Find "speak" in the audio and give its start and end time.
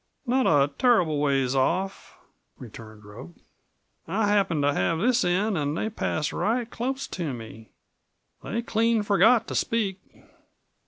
9.53-10.01